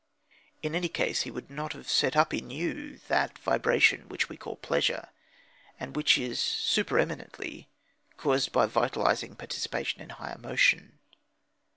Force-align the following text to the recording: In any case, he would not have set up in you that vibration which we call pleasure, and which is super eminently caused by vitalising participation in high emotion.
In 0.63 0.73
any 0.73 0.89
case, 0.89 1.21
he 1.21 1.29
would 1.29 1.51
not 1.51 1.73
have 1.73 1.87
set 1.87 2.15
up 2.17 2.33
in 2.33 2.49
you 2.49 2.97
that 3.07 3.37
vibration 3.37 4.09
which 4.09 4.29
we 4.29 4.35
call 4.35 4.55
pleasure, 4.55 5.09
and 5.79 5.95
which 5.95 6.17
is 6.17 6.39
super 6.39 6.97
eminently 6.97 7.69
caused 8.17 8.51
by 8.51 8.65
vitalising 8.65 9.35
participation 9.37 10.01
in 10.01 10.09
high 10.09 10.33
emotion. 10.33 10.97